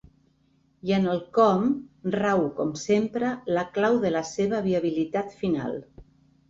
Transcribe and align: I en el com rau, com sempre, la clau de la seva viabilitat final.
I 0.89 0.93
en 0.95 1.05
el 1.11 1.19
com 1.39 1.67
rau, 2.17 2.41
com 2.61 2.73
sempre, 2.87 3.31
la 3.59 3.69
clau 3.79 4.01
de 4.09 4.15
la 4.19 4.27
seva 4.35 4.65
viabilitat 4.71 5.43
final. 5.45 5.81